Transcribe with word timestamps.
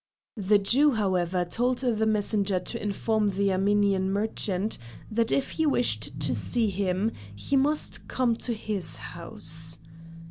The 0.37 0.57
Jew, 0.57 0.93
however, 0.93 1.45
told 1.45 1.77
the 1.77 2.07
messenger 2.07 2.59
to 2.59 2.81
inform 2.81 3.29
the 3.29 3.51
Armenian 3.51 4.11
merchant, 4.11 4.79
that 5.11 5.31
if 5.31 5.51
he 5.51 5.67
wished 5.67 6.19
to 6.21 6.33
see 6.33 6.71
him, 6.71 7.11
he 7.35 7.55
must 7.55 8.07
come 8.07 8.35
to 8.37 8.53
his 8.55 8.95
house. 8.95 9.77